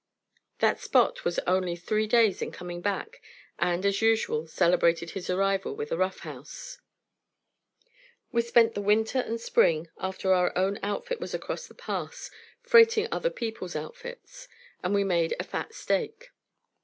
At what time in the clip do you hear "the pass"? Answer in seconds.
11.67-12.31